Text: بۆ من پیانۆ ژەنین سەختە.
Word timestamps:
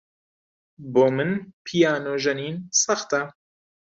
بۆ 0.93 1.05
من 1.15 1.29
پیانۆ 1.65 2.15
ژەنین 2.23 2.55
سەختە. 2.81 3.21